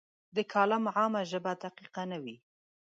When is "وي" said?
2.23-2.35